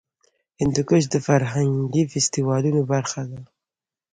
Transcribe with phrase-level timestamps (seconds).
[0.61, 3.39] هندوکش د فرهنګي فستیوالونو برخه ده.